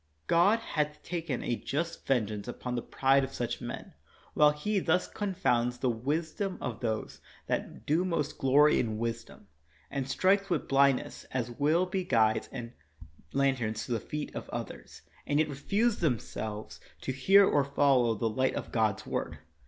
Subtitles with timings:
[0.25, 3.93] God hath taken a just vengeance upon the pride of such men,
[4.33, 9.47] while He thus confounds the wisdom of those that do most glory in wisdom,
[9.91, 12.73] and strikes with blindness such as will be guides and
[13.31, 18.27] lanterns to the feet of others, and yet refuse themselves to hear or follow the
[18.27, 19.37] light of God's word.